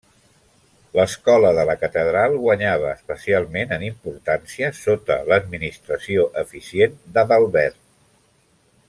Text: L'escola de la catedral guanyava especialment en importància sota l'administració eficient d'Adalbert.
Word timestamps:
L'escola 0.99 1.49
de 1.57 1.65
la 1.69 1.75
catedral 1.81 2.37
guanyava 2.45 2.89
especialment 2.93 3.75
en 3.77 3.85
importància 3.91 4.71
sota 4.81 5.19
l'administració 5.33 6.27
eficient 6.45 6.99
d'Adalbert. 7.19 7.81